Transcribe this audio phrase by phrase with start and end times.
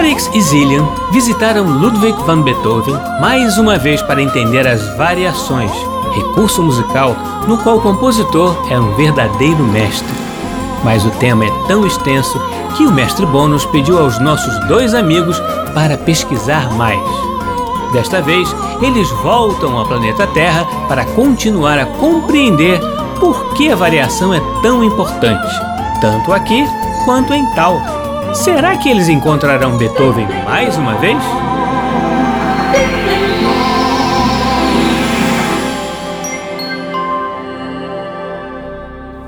[0.00, 5.70] Arix e Zillian visitaram Ludwig van Beethoven mais uma vez para entender as variações,
[6.14, 7.14] recurso musical
[7.46, 10.08] no qual o compositor é um verdadeiro mestre.
[10.82, 12.40] Mas o tema é tão extenso
[12.78, 15.38] que o mestre Bônus pediu aos nossos dois amigos
[15.74, 16.98] para pesquisar mais.
[17.92, 18.48] Desta vez,
[18.80, 22.80] eles voltam ao planeta Terra para continuar a compreender
[23.20, 25.54] por que a variação é tão importante,
[26.00, 26.66] tanto aqui
[27.04, 27.99] quanto em tal.
[28.34, 31.18] Será que eles encontrarão Beethoven mais uma vez?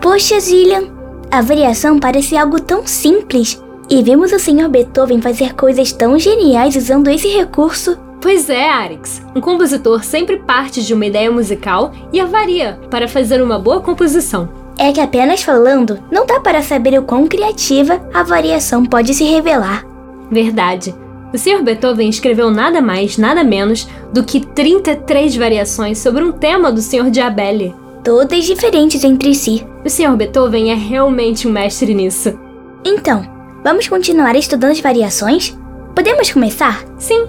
[0.00, 0.84] Poxa, Zillian,
[1.30, 3.62] a variação parece algo tão simples.
[3.90, 4.68] E vimos o Sr.
[4.68, 7.98] Beethoven fazer coisas tão geniais usando esse recurso.
[8.20, 9.20] Pois é, Arix.
[9.34, 13.80] Um compositor sempre parte de uma ideia musical e a varia para fazer uma boa
[13.80, 14.61] composição.
[14.78, 19.24] É que apenas falando, não dá para saber o quão criativa a variação pode se
[19.24, 19.84] revelar.
[20.30, 20.94] Verdade.
[21.32, 21.62] O Sr.
[21.62, 27.10] Beethoven escreveu nada mais, nada menos do que 33 variações sobre um tema do Sr.
[27.10, 27.74] Diabelli.
[28.04, 29.66] Todas diferentes entre si.
[29.84, 30.16] O Sr.
[30.16, 32.38] Beethoven é realmente um mestre nisso.
[32.84, 33.26] Então,
[33.62, 35.56] vamos continuar estudando as variações?
[35.94, 36.84] Podemos começar?
[36.98, 37.26] Sim,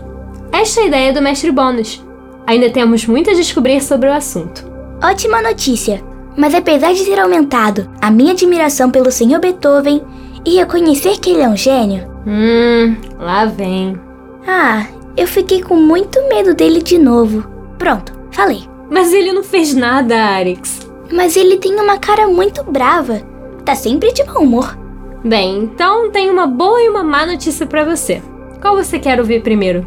[0.51, 2.03] esta é a ideia do mestre Bônus.
[2.45, 4.65] Ainda temos muito a descobrir sobre o assunto.
[5.01, 6.12] Ótima notícia!
[6.37, 9.39] Mas apesar de ter aumentado a minha admiração pelo Sr.
[9.39, 10.01] Beethoven
[10.45, 13.99] e reconhecer que ele é um gênio, Hum, lá vem.
[14.47, 14.85] ah,
[15.15, 17.43] eu fiquei com muito medo dele de novo.
[17.77, 18.63] Pronto, falei.
[18.89, 20.89] Mas ele não fez nada, Arix.
[21.11, 23.21] Mas ele tem uma cara muito brava.
[23.65, 24.77] Tá sempre de mau humor.
[25.23, 28.21] Bem, então tenho uma boa e uma má notícia pra você.
[28.61, 29.85] Qual você quer ouvir primeiro?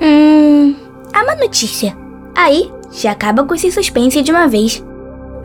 [0.00, 0.74] Hum.
[1.12, 1.96] A má notícia.
[2.34, 4.84] Aí, já acaba com esse suspense de uma vez.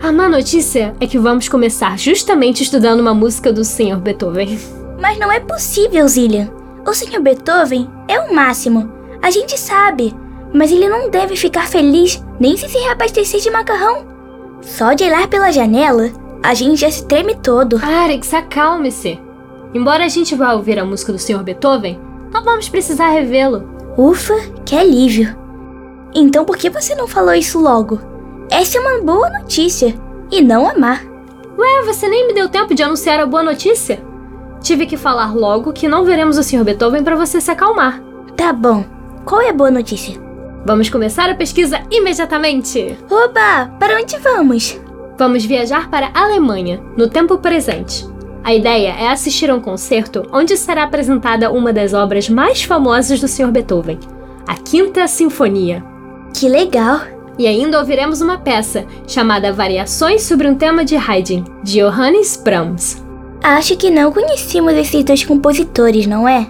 [0.04, 3.96] A má notícia é que vamos começar justamente estudando uma música do Sr.
[3.96, 4.60] Beethoven.
[5.00, 6.52] Mas não é possível, Zillian.
[6.86, 7.22] O Sr.
[7.22, 8.92] Beethoven é o máximo.
[9.22, 10.14] A gente sabe.
[10.54, 14.06] Mas ele não deve ficar feliz nem se se reabastecer de macarrão.
[14.60, 16.12] Só de olhar pela janela,
[16.44, 17.80] a gente já se treme todo.
[17.82, 19.18] Arix, acalme-se.
[19.74, 21.42] Embora a gente vá ouvir a música do Sr.
[21.44, 21.98] Beethoven,
[22.30, 23.70] não vamos precisar revê-lo.
[23.98, 25.34] Ufa, que alívio.
[26.14, 28.12] Então por que você não falou isso logo?
[28.50, 29.96] Essa é uma boa notícia,
[30.32, 31.00] e não a má.
[31.58, 34.04] Ué, você nem me deu tempo de anunciar a boa notícia?
[34.62, 36.64] Tive que falar logo que não veremos o Sr.
[36.64, 38.02] Beethoven para você se acalmar.
[38.36, 38.86] Tá bom.
[39.26, 40.20] Qual é a boa notícia?
[40.66, 42.98] Vamos começar a pesquisa imediatamente!
[43.10, 44.80] Oba, para onde vamos?
[45.18, 48.08] Vamos viajar para a Alemanha, no tempo presente.
[48.44, 53.20] A ideia é assistir a um concerto onde será apresentada uma das obras mais famosas
[53.20, 53.52] do Sr.
[53.52, 54.00] Beethoven,
[54.48, 55.84] a Quinta Sinfonia.
[56.34, 57.02] Que legal.
[57.38, 63.04] E ainda ouviremos uma peça chamada Variações sobre um tema de Haydn, de Johannes Brahms.
[63.42, 66.48] Acho que não conhecemos esses dois compositores, não é?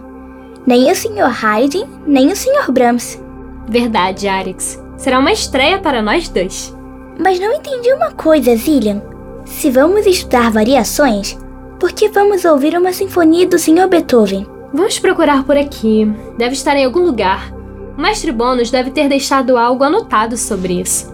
[0.67, 1.43] Nem o Sr.
[1.43, 2.71] Haydn, nem o Sr.
[2.71, 3.21] Brahms.
[3.67, 4.81] Verdade, Arix.
[4.97, 6.75] Será uma estreia para nós dois.
[7.17, 9.01] Mas não entendi uma coisa, Zillian.
[9.45, 11.37] Se vamos estudar variações,
[11.79, 13.87] por que vamos ouvir uma sinfonia do Sr.
[13.89, 14.47] Beethoven?
[14.73, 16.11] Vamos procurar por aqui.
[16.37, 17.53] Deve estar em algum lugar.
[17.97, 21.13] O mestre Bônus deve ter deixado algo anotado sobre isso.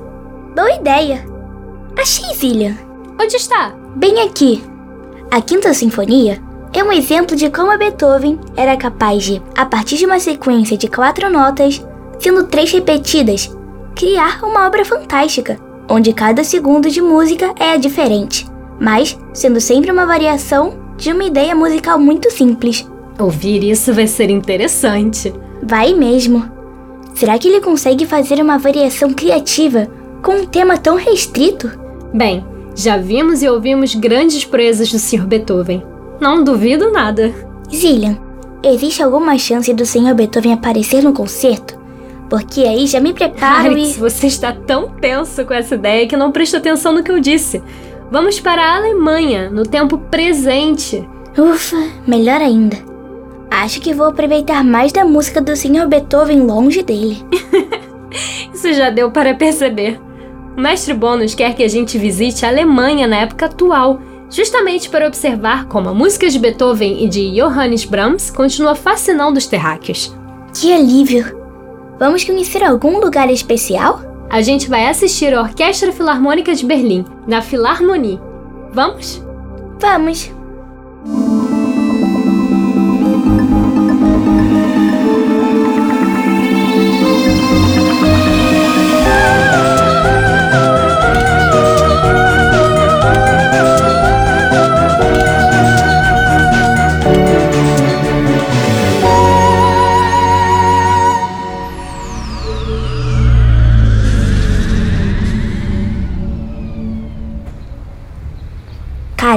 [0.56, 1.26] Boa ideia.
[1.98, 2.78] Achei, Zillian.
[3.22, 3.74] Onde está?
[3.96, 4.64] Bem aqui.
[5.30, 6.42] A Quinta Sinfonia
[6.74, 10.78] é um exemplo de como a Beethoven era capaz de, a partir de uma sequência
[10.78, 11.86] de quatro notas,
[12.20, 13.54] sendo três repetidas,
[13.96, 15.60] criar uma obra fantástica,
[15.90, 18.48] onde cada segundo de música é diferente,
[18.80, 22.88] mas sendo sempre uma variação de uma ideia musical muito simples.
[23.20, 25.34] Ouvir isso vai ser interessante.
[25.62, 26.59] Vai mesmo.
[27.19, 29.89] Será que ele consegue fazer uma variação criativa
[30.24, 31.69] com um tema tão restrito?
[32.13, 35.27] Bem, já vimos e ouvimos grandes proezas do Sr.
[35.27, 35.83] Beethoven.
[36.21, 37.33] Não duvido nada.
[37.69, 38.18] Zillian,
[38.63, 40.16] existe alguma chance do Sr.
[40.16, 41.77] Beethoven aparecer no concerto?
[42.30, 44.00] Porque aí já me preparo Alex, e.
[44.00, 47.62] você está tão tenso com essa ideia que não presta atenção no que eu disse.
[48.10, 51.06] Vamos para a Alemanha, no tempo presente.
[51.38, 51.75] Ufa,
[52.07, 52.88] melhor ainda.
[53.51, 55.88] Acho que vou aproveitar mais da música do Sr.
[55.88, 57.24] Beethoven longe dele.
[58.54, 60.00] Isso já deu para perceber.
[60.56, 65.07] O mestre Bônus quer que a gente visite a Alemanha na época atual, justamente para
[65.07, 70.16] observar como a música de Beethoven e de Johannes Brahms continua fascinando os terráqueos.
[70.54, 71.38] Que alívio!
[71.98, 74.01] Vamos conhecer algum lugar especial?
[74.30, 78.19] A gente vai assistir a Orquestra Filarmônica de Berlim, na Philharmonie.
[78.72, 79.24] Vamos?
[79.80, 80.31] Vamos!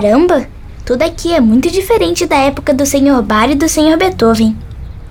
[0.02, 0.48] Caramba!
[0.84, 3.22] Tudo aqui é muito diferente da época do Sr.
[3.22, 3.96] Bar e do Sr.
[3.96, 4.56] Beethoven.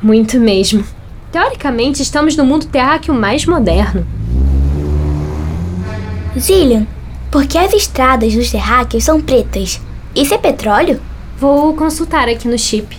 [0.01, 0.83] Muito mesmo.
[1.31, 4.05] Teoricamente, estamos no mundo terráqueo mais moderno.
[6.37, 6.83] Zillion,
[7.31, 9.79] por que as estradas dos terráqueos são pretas?
[10.13, 10.99] Isso é petróleo?
[11.39, 12.97] Vou consultar aqui no chip.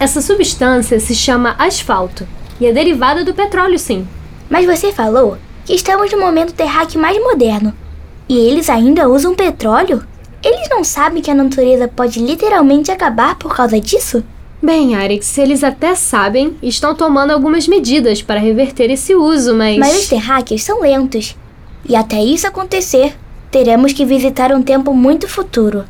[0.00, 2.26] Essa substância se chama asfalto
[2.60, 4.04] e é derivada do petróleo, sim.
[4.50, 7.72] Mas você falou que estamos no momento terráqueo mais moderno.
[8.28, 10.02] E eles ainda usam petróleo?
[10.42, 14.22] Eles não sabem que a natureza pode literalmente acabar por causa disso?
[14.62, 19.78] Bem, Arix, eles até sabem e estão tomando algumas medidas para reverter esse uso, mas.
[19.78, 21.36] Mas os terráqueos são lentos.
[21.88, 23.16] E até isso acontecer,
[23.50, 25.84] teremos que visitar um tempo muito futuro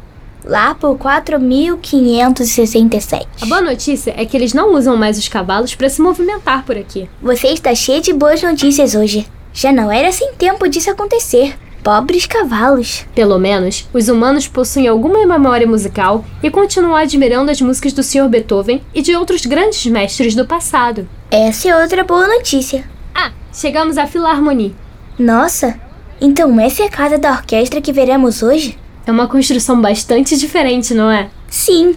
[0.49, 3.29] lá por 4567.
[3.43, 6.77] A boa notícia é que eles não usam mais os cavalos para se movimentar por
[6.77, 7.09] aqui.
[7.21, 9.27] Você está cheio de boas notícias hoje.
[9.53, 11.55] Já não era sem tempo disso acontecer.
[11.83, 13.07] Pobres cavalos.
[13.15, 18.29] Pelo menos, os humanos possuem alguma memória musical e continuam admirando as músicas do Sr.
[18.29, 21.09] Beethoven e de outros grandes mestres do passado.
[21.31, 22.85] Essa é outra boa notícia.
[23.15, 24.75] Ah, chegamos à Philharmonie.
[25.19, 25.79] Nossa,
[26.21, 28.79] então essa é a casa da orquestra que veremos hoje?
[29.07, 31.31] É uma construção bastante diferente, não é?
[31.49, 31.97] Sim.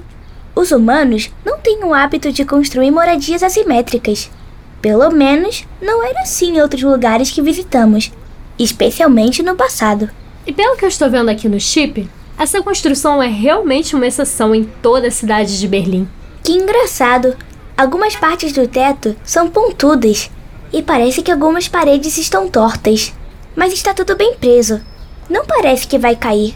[0.55, 4.29] Os humanos não têm o hábito de construir moradias assimétricas.
[4.81, 8.11] Pelo menos não era assim em outros lugares que visitamos
[8.63, 10.09] especialmente no passado.
[10.45, 14.55] E pelo que eu estou vendo aqui no chip, essa construção é realmente uma exceção
[14.55, 16.07] em toda a cidade de Berlim.
[16.43, 17.35] Que engraçado!
[17.77, 20.29] Algumas partes do teto são pontudas
[20.73, 23.13] e parece que algumas paredes estão tortas,
[23.55, 24.81] mas está tudo bem preso.
[25.29, 26.55] Não parece que vai cair.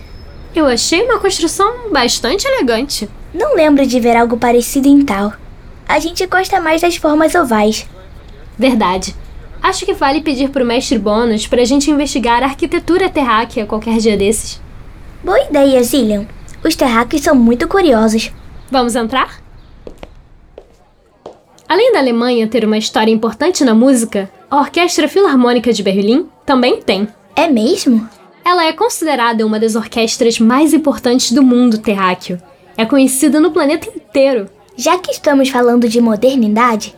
[0.55, 3.09] Eu achei uma construção bastante elegante.
[3.33, 5.33] Não lembro de ver algo parecido em tal.
[5.87, 7.87] A gente gosta mais das formas ovais.
[8.57, 9.15] Verdade.
[9.61, 14.15] Acho que vale pedir pro mestre Bônus pra gente investigar a arquitetura terráquea qualquer dia
[14.15, 14.61] desses.
[15.23, 16.27] Boa ideia, Zillian.
[16.63, 18.31] Os terráqueos são muito curiosos.
[18.69, 19.41] Vamos entrar?
[21.67, 26.79] Além da Alemanha ter uma história importante na música, a Orquestra Filarmônica de Berlim também
[26.81, 27.07] tem.
[27.35, 28.07] É mesmo?
[28.45, 32.39] Ela é considerada uma das orquestras mais importantes do mundo terráqueo.
[32.77, 34.47] É conhecida no planeta inteiro.
[34.77, 36.93] Já que estamos falando de modernidade,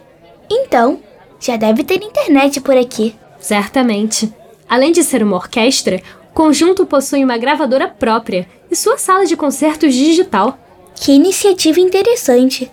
[0.52, 1.00] então
[1.40, 3.16] já deve ter internet por aqui.
[3.40, 4.34] Certamente.
[4.70, 9.36] Além de ser uma orquestra, o conjunto possui uma gravadora própria e sua sala de
[9.36, 10.58] concertos digital.
[10.96, 12.70] Que iniciativa interessante.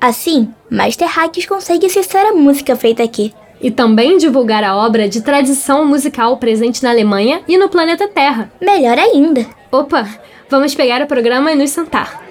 [0.00, 3.32] Assim, mais terráqueos conseguem acessar a música feita aqui.
[3.60, 8.52] E também divulgar a obra de tradição musical presente na Alemanha e no planeta Terra.
[8.60, 9.46] Melhor ainda.
[9.72, 10.06] Opa,
[10.50, 12.22] vamos pegar o programa e nos sentar.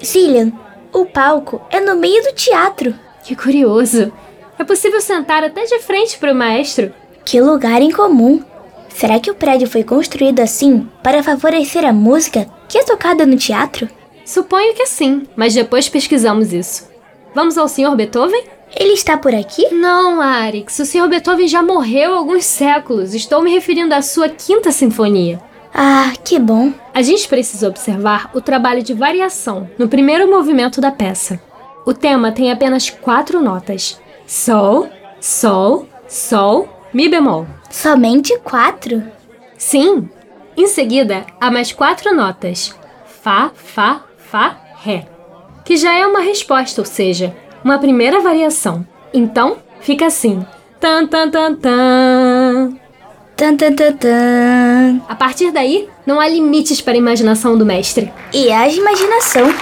[0.00, 0.52] Cillian,
[0.92, 2.94] o palco é no meio do teatro.
[3.24, 4.12] Que curioso.
[4.58, 6.92] É possível sentar até de frente para o maestro.
[7.24, 8.42] Que lugar incomum.
[8.88, 13.36] Será que o prédio foi construído assim para favorecer a música que é tocada no
[13.36, 13.88] teatro?
[14.24, 16.88] Suponho que sim, mas depois pesquisamos isso.
[17.34, 17.96] Vamos ao Sr.
[17.96, 18.44] Beethoven?
[18.74, 19.74] Ele está por aqui?
[19.74, 20.78] Não, Arix.
[20.78, 21.08] O Sr.
[21.08, 23.14] Beethoven já morreu há alguns séculos.
[23.14, 25.40] Estou me referindo à sua quinta sinfonia.
[25.74, 26.72] Ah, que bom.
[26.92, 31.40] A gente precisa observar o trabalho de variação no primeiro movimento da peça.
[31.86, 34.88] O tema tem apenas quatro notas: Sol,
[35.20, 37.46] Sol, Sol, Mi bemol.
[37.70, 39.02] Somente quatro?
[39.56, 40.08] Sim.
[40.54, 42.74] Em seguida, há mais quatro notas:
[43.06, 45.06] Fá, Fá, Fá, Ré.
[45.64, 48.86] Que já é uma resposta, ou seja, uma primeira variação.
[49.14, 50.44] Então, fica assim:
[50.78, 52.31] tan, tan, tan, tan.
[55.08, 58.12] A partir daí, não há limites para a imaginação do mestre.
[58.32, 59.52] E a imaginação.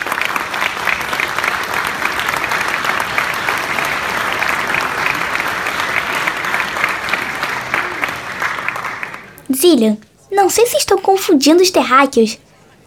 [9.55, 9.97] Zillian,
[10.31, 12.39] Não sei se estão confundindo os terráqueos,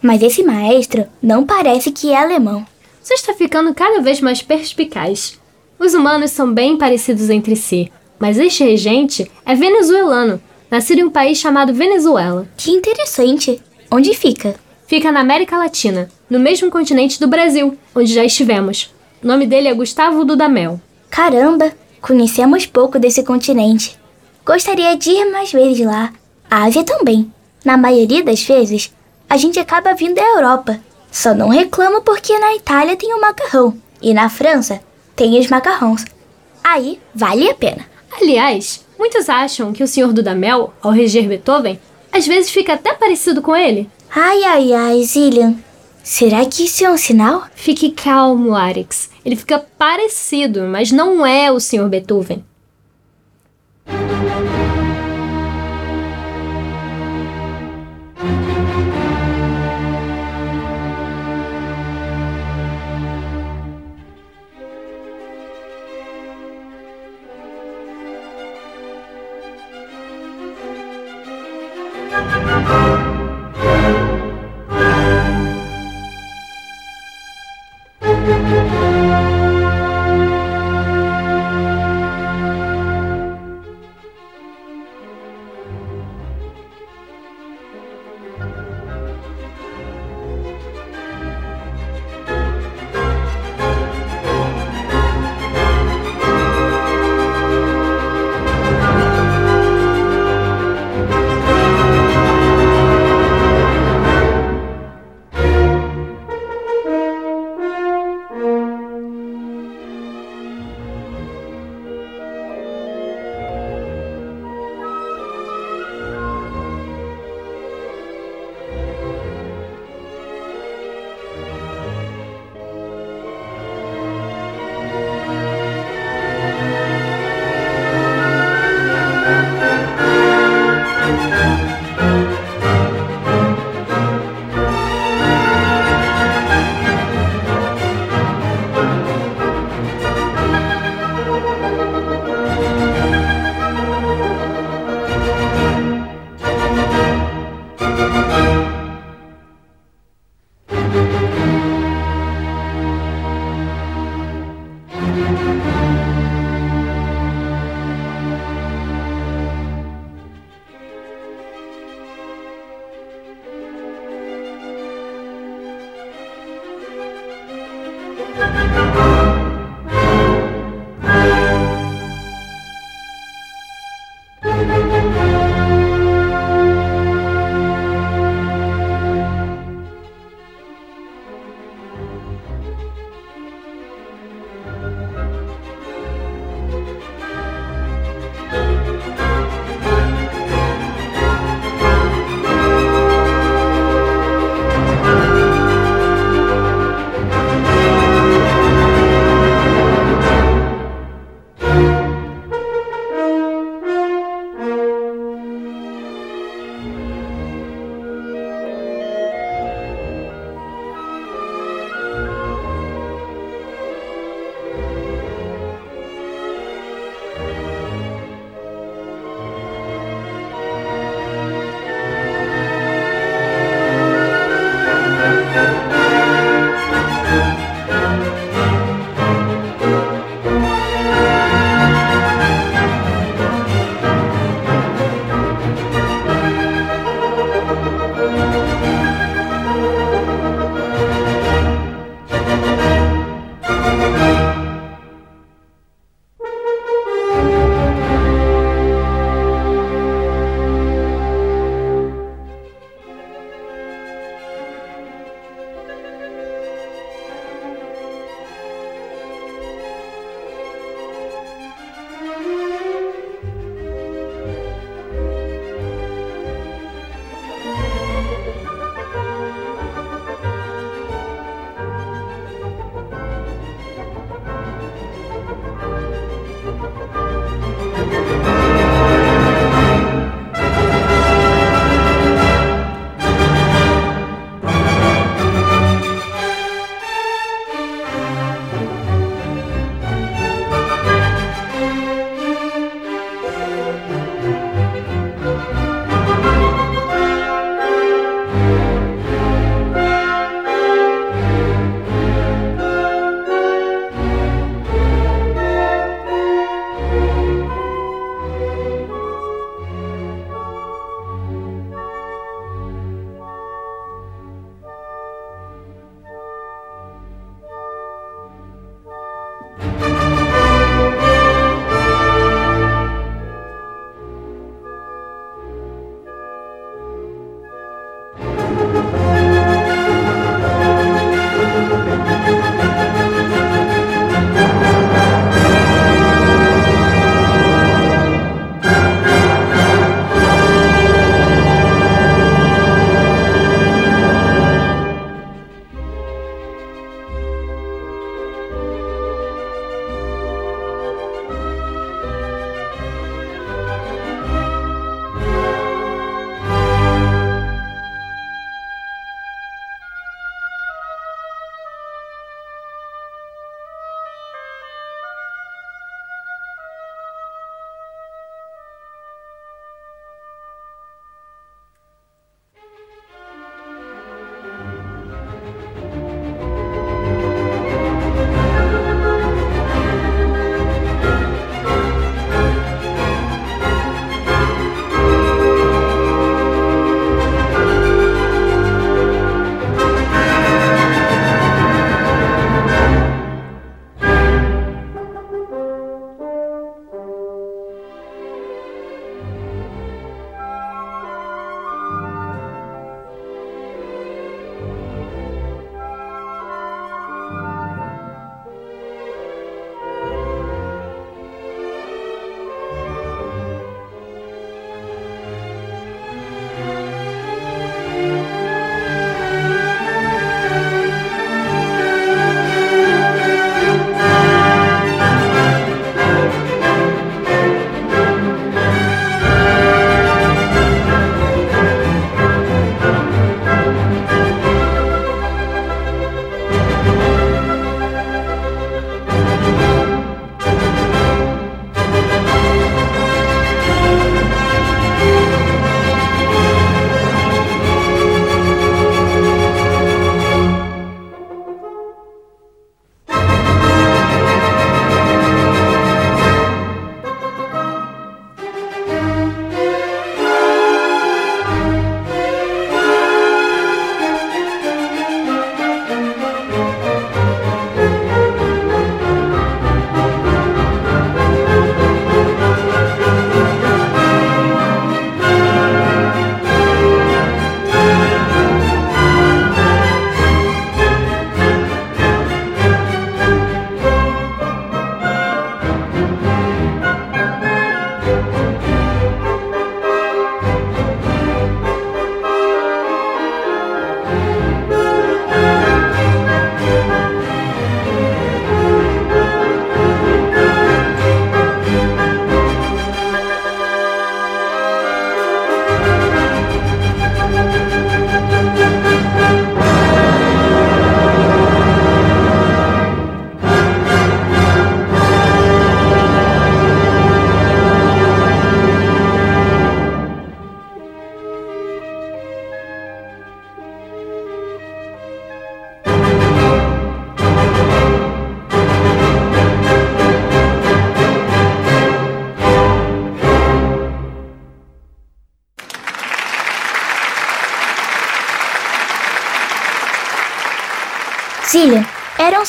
[0.02, 2.66] mas esse maestro não parece que é alemão.
[3.02, 5.38] Você está ficando cada vez mais perspicaz.
[5.78, 10.40] Os humanos são bem parecidos entre si, mas este regente é venezuelano,
[10.74, 12.48] nascido em um país chamado Venezuela.
[12.56, 13.62] Que interessante.
[13.88, 14.56] Onde fica?
[14.88, 18.92] Fica na América Latina, no mesmo continente do Brasil, onde já estivemos.
[19.22, 20.80] O nome dele é Gustavo Dudamel.
[21.08, 21.70] Caramba,
[22.02, 23.96] conhecemos pouco desse continente.
[24.44, 26.12] Gostaria de ir mais vezes lá.
[26.50, 27.32] A Ásia também.
[27.64, 28.92] Na maioria das vezes,
[29.30, 30.80] a gente acaba vindo da Europa.
[31.08, 34.80] Só não reclamo porque na Itália tem o macarrão e na França
[35.14, 36.04] tem os macarrons.
[36.64, 37.86] Aí vale a pena.
[38.20, 40.14] Aliás, muitos acham que o Sr.
[40.14, 41.78] Dudamel, ao reger Beethoven,
[42.10, 43.86] às vezes fica até parecido com ele.
[44.10, 45.56] Ai, ai, ai, Zillian.
[46.02, 47.44] Será que isso é um sinal?
[47.54, 49.10] Fique calmo, Arix.
[49.22, 51.86] Ele fica parecido, mas não é o Sr.
[51.86, 52.42] Beethoven.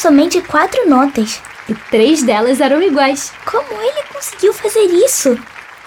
[0.06, 1.42] Somente quatro notas.
[1.68, 3.34] E três delas eram iguais.
[3.44, 5.36] Como ele conseguiu fazer isso?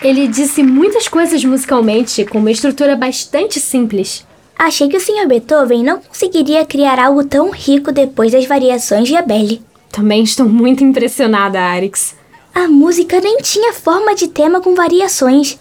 [0.02, 4.26] Ele disse muitas coisas musicalmente com uma estrutura bastante simples.
[4.58, 5.28] Achei que o Sr.
[5.28, 9.62] Beethoven não conseguiria criar algo tão rico depois das variações de Abele.
[9.92, 12.16] Também estou muito impressionada, Arix.
[12.52, 15.56] A música nem tinha forma de tema com variações,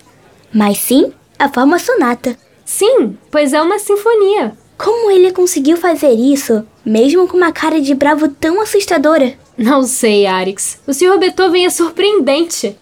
[0.52, 2.36] mas sim a forma sonata.
[2.66, 4.58] Sim, pois é uma sinfonia.
[4.78, 9.34] Como ele conseguiu fazer isso, mesmo com uma cara de bravo tão assustadora?
[9.58, 10.80] Não sei, Arix.
[10.86, 11.18] O Sr.
[11.18, 12.78] Beethoven é surpreendente.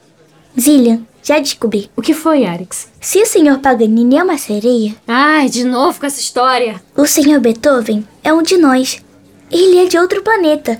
[0.60, 1.90] Zillian, já descobri.
[1.96, 2.88] O que foi, Arix?
[3.00, 3.60] Se o Sr.
[3.62, 6.82] Paganini é uma sereia, Ai, de novo com essa história.
[6.98, 7.40] o Sr.
[7.40, 9.02] Beethoven é um de nós.
[9.50, 10.80] Ele é de outro planeta.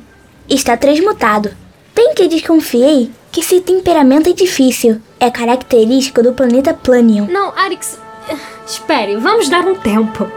[0.50, 1.50] Está transmutado.
[1.96, 5.00] Bem que desconfiei que esse temperamento é difícil.
[5.20, 7.26] É característico do planeta Planion.
[7.28, 7.98] Não, Arix.
[8.66, 10.28] Espere, vamos dar um tempo.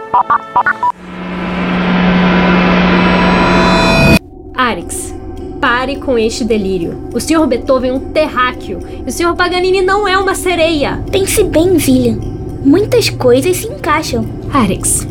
[4.55, 5.15] Arix,
[5.61, 7.09] pare com este delírio.
[7.15, 7.47] O Sr.
[7.47, 9.35] Beethoven é um terráqueo e o Sr.
[9.35, 11.03] Paganini não é uma sereia.
[11.11, 12.19] Pense bem, Zillian.
[12.65, 14.27] Muitas coisas se encaixam.
[14.53, 15.07] Arix,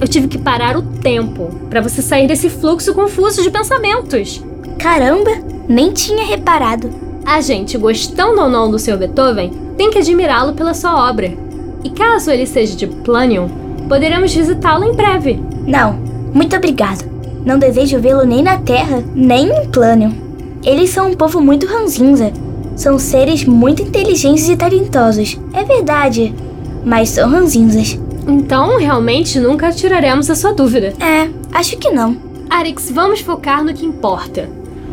[0.00, 4.44] eu tive que parar o tempo para você sair desse fluxo confuso de pensamentos.
[4.78, 5.30] Caramba,
[5.68, 6.90] nem tinha reparado.
[7.24, 8.96] A gente, gostando ou não do Sr.
[8.96, 11.49] Beethoven, tem que admirá-lo pela sua obra.
[11.84, 13.48] E caso ele seja de Planion,
[13.88, 15.40] poderemos visitá-lo em breve.
[15.66, 15.94] Não,
[16.34, 17.08] muito obrigado.
[17.44, 20.12] Não desejo vê-lo nem na Terra, nem em Planion.
[20.64, 22.32] Eles são um povo muito ranzinza.
[22.76, 25.38] São seres muito inteligentes e talentosos.
[25.52, 26.34] É verdade.
[26.84, 27.98] Mas são ranzinzas.
[28.28, 30.92] Então, realmente nunca tiraremos a sua dúvida.
[31.00, 32.16] É, acho que não.
[32.48, 34.48] Arix, vamos focar no que importa.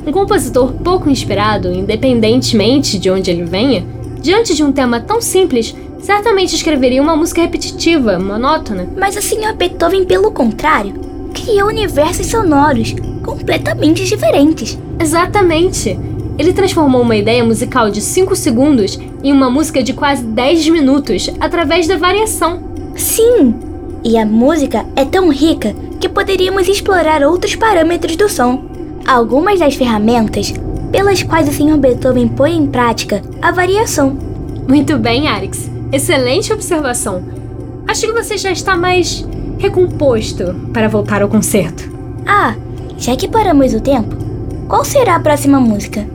[0.05, 3.85] Um compositor pouco inspirado, independentemente de onde ele venha,
[4.21, 8.87] diante de um tema tão simples, certamente escreveria uma música repetitiva, monótona.
[8.97, 9.53] Mas o Sr.
[9.55, 10.93] Beethoven, pelo contrário,
[11.33, 14.77] criou universos sonoros completamente diferentes.
[14.99, 15.97] Exatamente!
[16.37, 21.29] Ele transformou uma ideia musical de 5 segundos em uma música de quase 10 minutos
[21.39, 22.59] através da variação.
[22.95, 23.55] Sim!
[24.03, 28.65] E a música é tão rica que poderíamos explorar outros parâmetros do som.
[29.05, 30.53] Algumas das ferramentas
[30.91, 31.77] pelas quais o Sr.
[31.77, 34.17] Beethoven põe em prática a variação.
[34.67, 35.76] Muito bem, Arix.
[35.91, 37.23] Excelente observação.
[37.87, 39.25] Acho que você já está mais
[39.57, 41.89] recomposto para voltar ao concerto.
[42.25, 42.55] Ah,
[42.97, 44.15] já que paramos o tempo,
[44.67, 46.05] qual será a próxima música?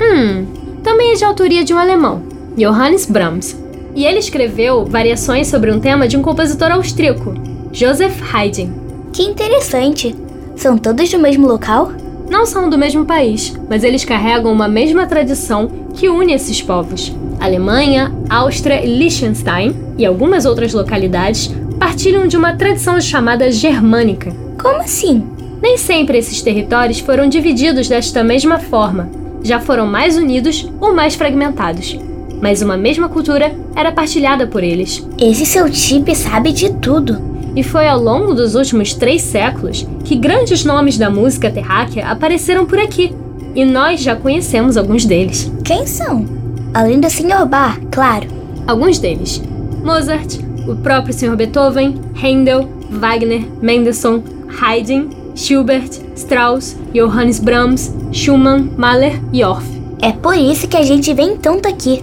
[0.00, 0.46] Hum,
[0.82, 2.22] também é de autoria de um alemão,
[2.56, 3.56] Johannes Brahms.
[3.94, 7.34] E ele escreveu variações sobre um tema de um compositor austríaco,
[7.70, 8.70] Joseph Haydn.
[9.12, 10.16] Que interessante!
[10.56, 11.92] São todos do mesmo local?
[12.32, 17.14] Não são do mesmo país, mas eles carregam uma mesma tradição que une esses povos.
[17.38, 24.34] Alemanha, Áustria e Liechtenstein e algumas outras localidades partilham de uma tradição chamada germânica.
[24.58, 25.22] Como assim?
[25.60, 29.10] Nem sempre esses territórios foram divididos desta mesma forma,
[29.42, 31.98] já foram mais unidos ou mais fragmentados.
[32.40, 35.06] Mas uma mesma cultura era partilhada por eles.
[35.20, 37.31] Esse seu chip sabe de tudo.
[37.54, 42.64] E foi ao longo dos últimos três séculos que grandes nomes da música terráquea apareceram
[42.64, 43.14] por aqui.
[43.54, 45.52] E nós já conhecemos alguns deles.
[45.62, 46.26] Quem são?
[46.72, 47.46] Além do Sr.
[47.46, 48.26] Bar, claro.
[48.66, 49.42] Alguns deles:
[49.84, 51.36] Mozart, o próprio Sr.
[51.36, 54.22] Beethoven, Handel, Wagner, Mendelssohn,
[54.60, 59.66] Haydn, Schubert, Strauss, Johannes Brahms, Schumann, Mahler e Orff.
[60.00, 62.02] É por isso que a gente vem tanto aqui.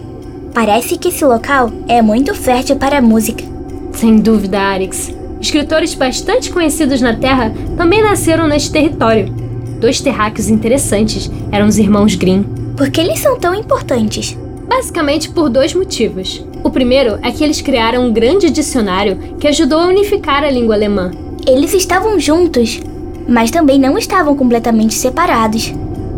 [0.53, 3.43] Parece que esse local é muito fértil para a música.
[3.91, 5.18] Sem dúvida, Arix.
[5.41, 9.34] Escritores bastante conhecidos na Terra também nasceram neste território.
[9.80, 12.43] Dois terráqueos interessantes eram os irmãos Grimm.
[12.75, 14.38] Por que eles são tão importantes?
[14.67, 16.45] Basicamente por dois motivos.
[16.63, 20.75] O primeiro é que eles criaram um grande dicionário que ajudou a unificar a língua
[20.75, 21.12] alemã.
[21.47, 22.82] Eles estavam juntos,
[23.28, 25.73] mas também não estavam completamente separados.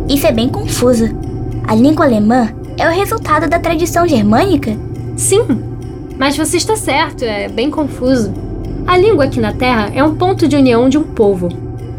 [0.08, 1.08] Isso é bem confuso.
[1.66, 4.76] A língua alemã é o resultado da tradição germânica?
[5.16, 5.44] Sim,
[6.18, 8.32] mas você está certo, é bem confuso.
[8.86, 11.48] A língua aqui na Terra é um ponto de união de um povo.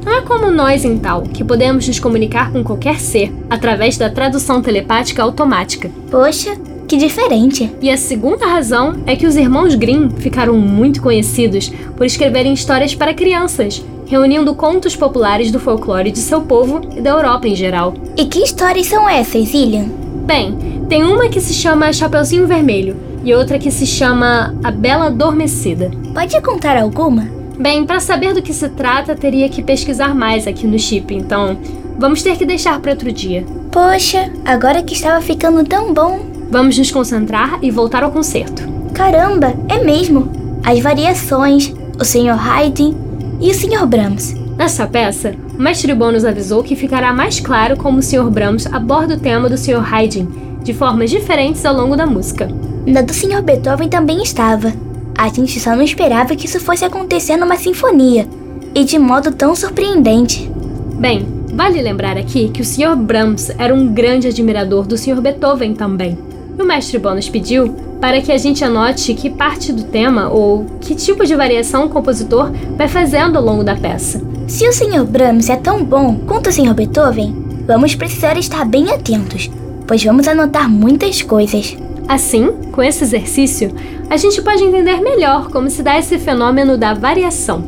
[0.06, 4.10] Não é como nós em tal, que podemos nos comunicar com qualquer ser através da
[4.10, 5.90] tradução telepática automática.
[6.12, 7.72] Poxa, que diferente.
[7.82, 12.94] E a segunda razão é que os irmãos Grimm ficaram muito conhecidos por escreverem histórias
[12.94, 17.94] para crianças, reunindo contos populares do folclore de seu povo e da Europa em geral.
[18.18, 19.86] E que histórias são essas, Ilian?
[20.26, 25.08] Bem, tem uma que se chama Chapeuzinho Vermelho e outra que se chama A Bela
[25.08, 25.90] Adormecida.
[26.14, 27.28] Pode contar alguma?
[27.58, 31.58] Bem, para saber do que se trata, teria que pesquisar mais aqui no chip, então
[31.98, 33.46] vamos ter que deixar para outro dia.
[33.72, 36.20] Poxa, agora que estava ficando tão bom.
[36.50, 38.62] Vamos nos concentrar e voltar ao concerto.
[38.94, 40.32] Caramba, é mesmo.
[40.64, 42.38] As variações, o Sr.
[42.38, 42.94] Haydn
[43.42, 43.88] e o Sr.
[43.88, 44.36] Brahms.
[44.58, 48.30] Nessa peça, mestre Bônus avisou que ficará mais claro como o Sr.
[48.30, 49.84] Brahms aborda o tema do Sr.
[49.84, 50.28] Haydn,
[50.64, 52.50] de formas diferentes ao longo da música.
[52.86, 53.42] Na do Sr.
[53.42, 54.74] Beethoven também estava.
[55.16, 58.28] A gente só não esperava que isso fosse acontecer numa sinfonia,
[58.74, 60.50] e de modo tão surpreendente.
[60.96, 62.96] Bem, vale lembrar aqui que o Sr.
[62.96, 65.22] Brahms era um grande admirador do Sr.
[65.22, 66.18] Beethoven também.
[66.58, 67.70] E o mestre Bônus pediu
[68.02, 71.90] para que a gente anote que parte do tema ou que tipo de variação o
[71.90, 74.22] compositor vai fazendo ao longo da peça.
[74.48, 75.06] Se o Sr.
[75.06, 76.74] Brahms é tão bom quanto o Sr.
[76.74, 77.34] Beethoven,
[77.66, 79.50] vamos precisar estar bem atentos,
[79.88, 81.78] pois vamos anotar muitas coisas.
[82.08, 83.74] Assim, com esse exercício,
[84.10, 87.64] a gente pode entender melhor como se dá esse fenômeno da variação.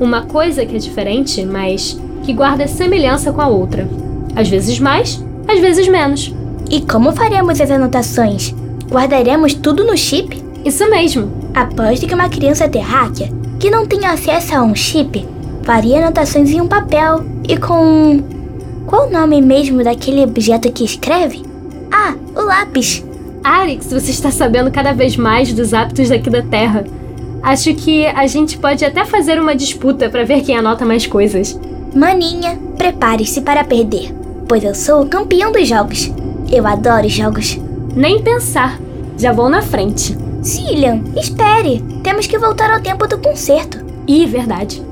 [0.00, 3.86] Uma coisa que é diferente, mas que guarda semelhança com a outra.
[4.34, 6.34] Às vezes mais, às vezes menos.
[6.70, 8.54] E como faremos as anotações?
[8.90, 10.42] Guardaremos tudo no chip?
[10.64, 11.30] Isso mesmo.
[11.54, 15.26] Aposto que uma criança terráquea que não tem acesso a um chip
[15.68, 18.22] faria anotações em um papel e com.
[18.86, 21.44] Qual o nome mesmo daquele objeto que escreve?
[21.92, 23.04] Ah, o lápis.
[23.44, 26.86] Arix, você está sabendo cada vez mais dos hábitos daqui da Terra.
[27.42, 31.60] Acho que a gente pode até fazer uma disputa para ver quem anota mais coisas.
[31.94, 34.10] Maninha, prepare-se para perder,
[34.48, 36.10] pois eu sou o campeão dos jogos.
[36.50, 37.60] Eu adoro jogos.
[37.94, 38.80] Nem pensar.
[39.18, 40.16] Já vou na frente.
[40.42, 41.84] Cillian, espere.
[42.02, 43.84] Temos que voltar ao tempo do concerto.
[44.06, 44.87] Ih, verdade.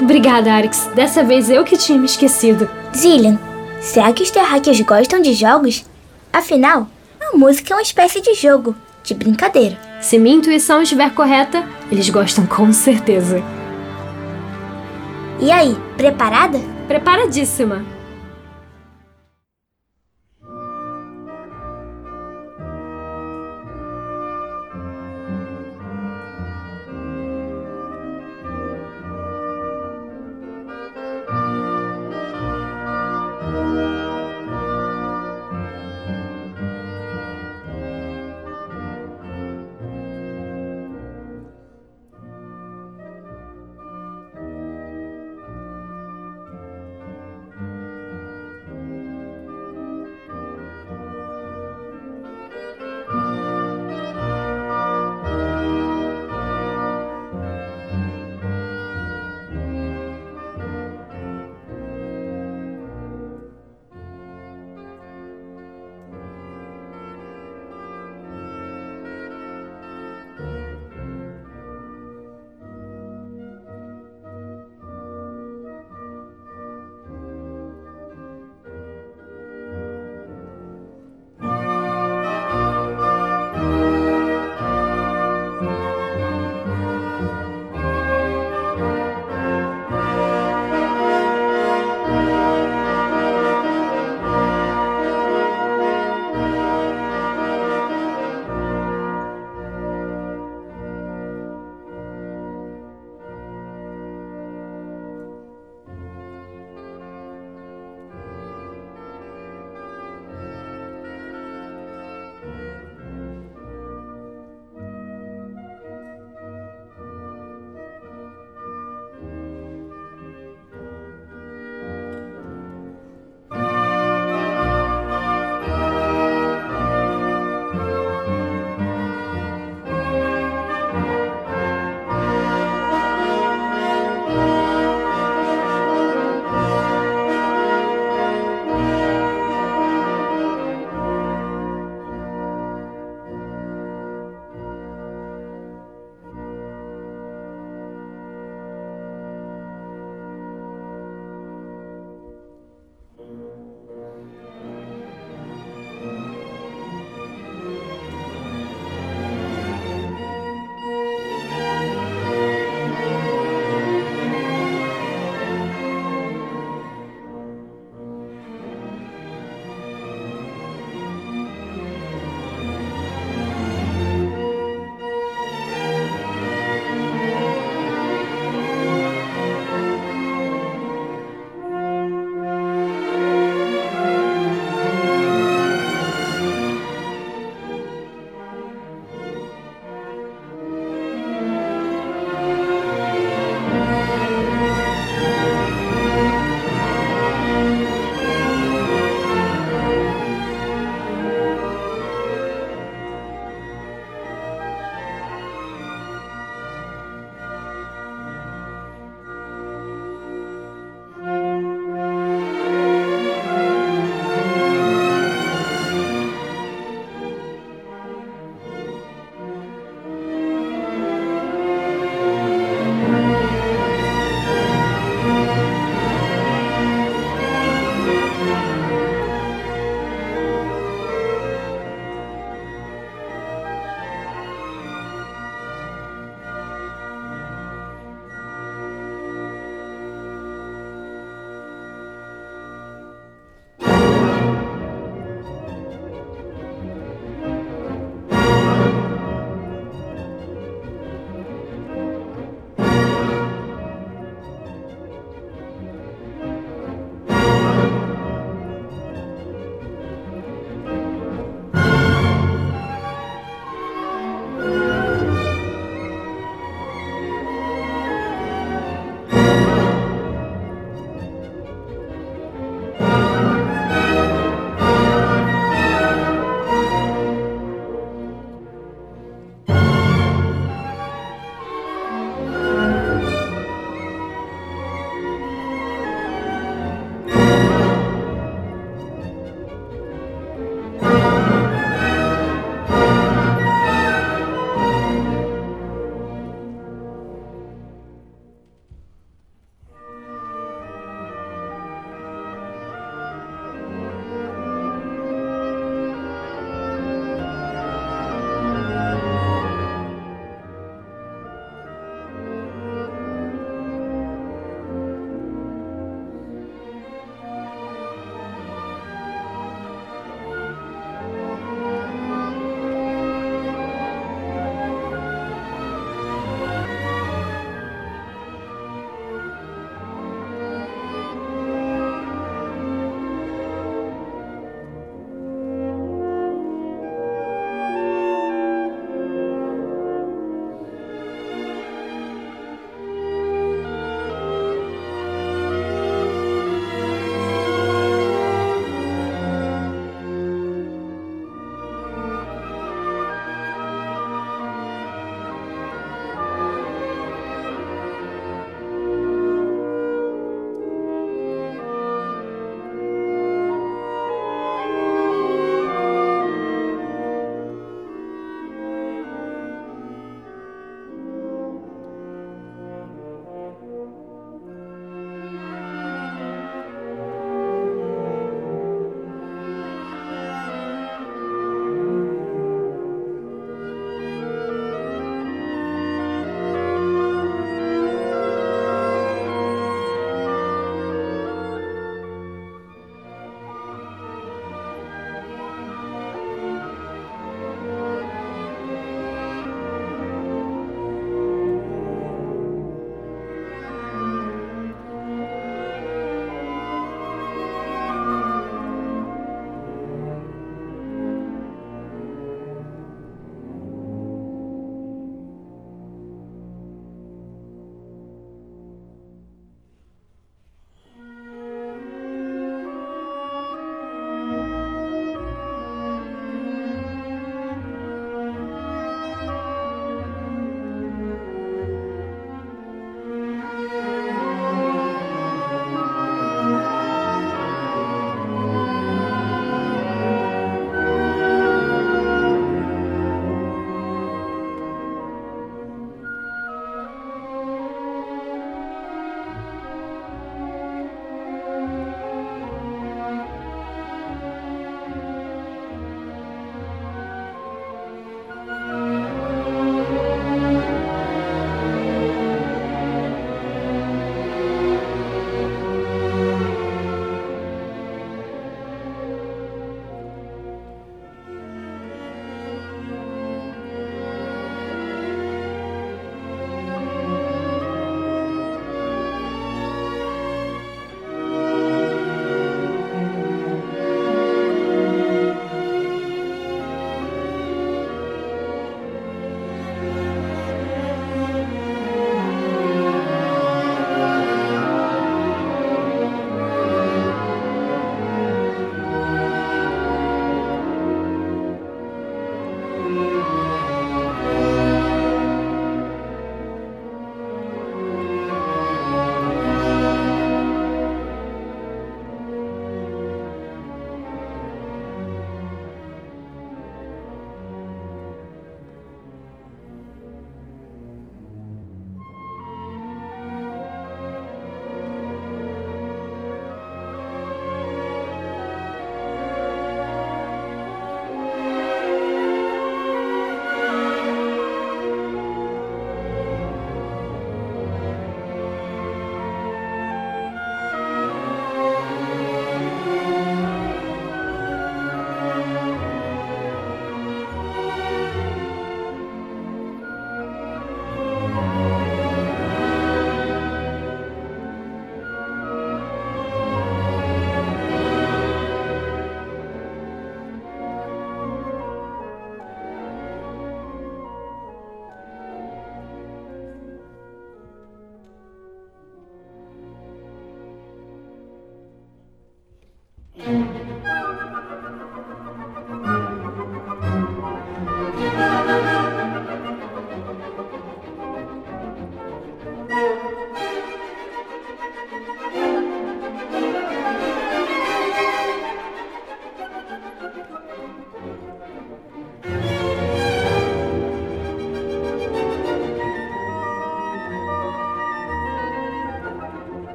[0.00, 0.88] Obrigada, Arix.
[0.94, 2.68] Dessa vez eu que tinha me esquecido.
[2.96, 3.38] Zillian,
[3.80, 5.84] será que os terráqueos gostam de jogos?
[6.32, 6.86] Afinal,
[7.20, 9.78] a música é uma espécie de jogo, de brincadeira.
[10.00, 13.42] Se minha intuição estiver correta, eles gostam com certeza.
[15.40, 16.58] E aí, preparada?
[16.86, 17.84] Preparadíssima.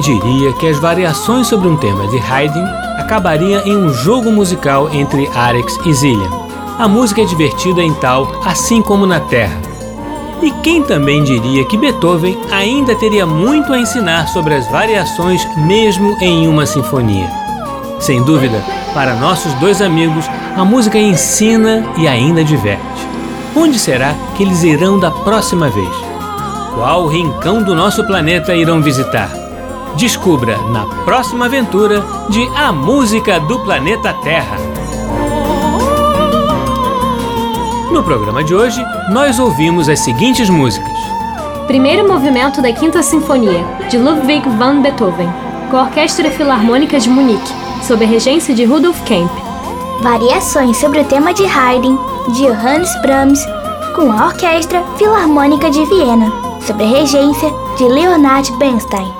[0.00, 2.64] Diria que as variações sobre um tema de Haydn
[2.98, 6.30] acabariam em um jogo musical entre Arex e Zillian?
[6.78, 9.60] A música é divertida em tal, assim como na Terra.
[10.42, 16.16] E quem também diria que Beethoven ainda teria muito a ensinar sobre as variações mesmo
[16.22, 17.30] em uma sinfonia?
[18.00, 20.24] Sem dúvida, para nossos dois amigos,
[20.56, 23.06] a música ensina e ainda diverte.
[23.54, 25.94] Onde será que eles irão da próxima vez?
[26.74, 29.39] Qual rincão do nosso planeta irão visitar?
[29.96, 34.56] Descubra na próxima aventura de A Música do Planeta Terra.
[37.90, 40.96] No programa de hoje, nós ouvimos as seguintes músicas:
[41.66, 45.28] Primeiro movimento da Quinta Sinfonia, de Ludwig van Beethoven,
[45.70, 49.30] com a Orquestra Filarmônica de Munique, sob a regência de Rudolf Kemp.
[50.02, 53.44] Variações sobre o tema de Haydn, de Johannes Brahms,
[53.94, 56.32] com a Orquestra Filarmônica de Viena,
[56.64, 59.19] sob a regência de Leonard Bernstein.